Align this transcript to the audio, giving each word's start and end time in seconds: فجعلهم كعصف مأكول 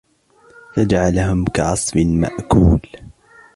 فجعلهم 0.75 1.45
كعصف 1.45 1.95
مأكول 1.97 2.81